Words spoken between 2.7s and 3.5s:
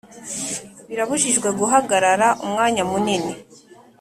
munini